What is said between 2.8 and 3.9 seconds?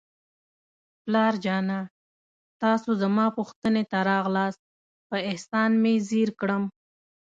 زما پوښتنې